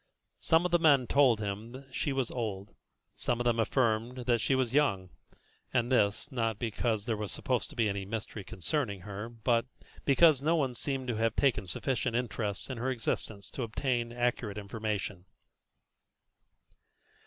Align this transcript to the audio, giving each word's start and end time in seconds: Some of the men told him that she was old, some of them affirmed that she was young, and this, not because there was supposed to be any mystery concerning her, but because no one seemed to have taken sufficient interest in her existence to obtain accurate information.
Some 0.39 0.65
of 0.65 0.71
the 0.71 0.79
men 0.79 1.05
told 1.05 1.39
him 1.39 1.73
that 1.73 1.93
she 1.93 2.11
was 2.11 2.31
old, 2.31 2.73
some 3.15 3.39
of 3.39 3.43
them 3.43 3.59
affirmed 3.59 4.25
that 4.25 4.41
she 4.41 4.55
was 4.55 4.73
young, 4.73 5.11
and 5.71 5.91
this, 5.91 6.31
not 6.31 6.57
because 6.57 7.05
there 7.05 7.15
was 7.15 7.31
supposed 7.31 7.69
to 7.69 7.75
be 7.75 7.87
any 7.87 8.03
mystery 8.03 8.43
concerning 8.43 9.01
her, 9.01 9.29
but 9.29 9.67
because 10.03 10.41
no 10.41 10.55
one 10.55 10.73
seemed 10.73 11.07
to 11.09 11.17
have 11.17 11.35
taken 11.35 11.67
sufficient 11.67 12.15
interest 12.15 12.67
in 12.71 12.79
her 12.79 12.89
existence 12.89 13.51
to 13.51 13.61
obtain 13.61 14.11
accurate 14.11 14.57
information. 14.57 15.25